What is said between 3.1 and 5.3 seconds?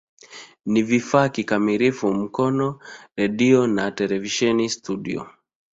redio na televisheni studio.